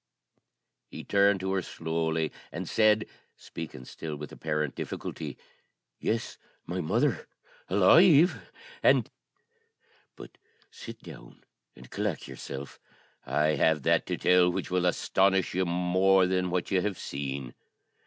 He 0.89 1.03
turned 1.03 1.41
to 1.41 1.53
her 1.53 1.61
slowly, 1.61 2.31
and 2.51 2.67
said, 2.67 3.05
speaking 3.35 3.85
still 3.85 4.15
with 4.15 4.31
apparent 4.31 4.73
difficulty, 4.73 5.37
"Yes, 5.99 6.39
my 6.65 6.81
mother, 6.81 7.27
alive, 7.69 8.49
and 8.81 9.07
but 10.15 10.39
sit 10.71 11.03
down 11.03 11.43
and 11.75 11.91
collect 11.91 12.27
yourself; 12.27 12.79
I 13.27 13.49
have 13.49 13.83
that 13.83 14.07
to 14.07 14.17
tell 14.17 14.49
which 14.49 14.71
will 14.71 14.87
astonish 14.87 15.53
you 15.53 15.65
still 15.65 15.71
more 15.71 16.25
than 16.25 16.49
what 16.49 16.71
you 16.71 16.81
have 16.81 16.97
seen." 16.97 17.53